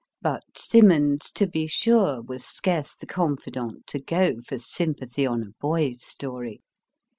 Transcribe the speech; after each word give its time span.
But 0.19 0.57
Symonds 0.57 1.29
(to 1.33 1.45
be 1.45 1.67
sure) 1.67 2.23
was 2.23 2.43
scarce 2.43 2.95
the 2.95 3.05
confidant 3.05 3.85
to 3.85 3.99
go 3.99 4.41
for 4.41 4.57
sympathy 4.57 5.27
on 5.27 5.43
a 5.43 5.51
boy 5.61 5.89
s 5.89 6.03
story. 6.03 6.63